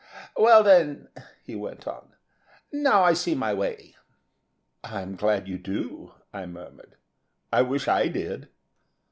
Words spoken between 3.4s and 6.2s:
way." "I'm glad you do,"